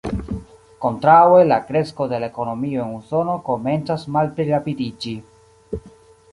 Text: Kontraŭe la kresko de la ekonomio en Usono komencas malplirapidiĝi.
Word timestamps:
Kontraŭe 0.85 1.41
la 1.49 1.59
kresko 1.67 2.07
de 2.15 2.21
la 2.25 2.31
ekonomio 2.33 2.87
en 2.87 2.97
Usono 3.03 3.37
komencas 3.53 4.09
malplirapidiĝi. 4.19 5.17